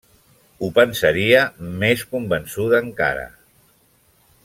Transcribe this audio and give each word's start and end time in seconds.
Ho 0.61 0.69
pensaria 0.77 1.43
més 1.83 2.07
convençuda 2.15 2.83
encara. 2.87 3.27